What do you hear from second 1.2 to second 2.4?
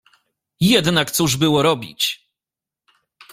było robić!"